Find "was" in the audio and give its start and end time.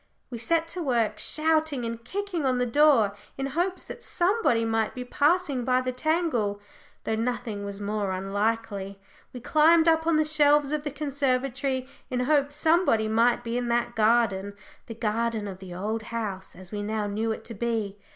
7.65-7.79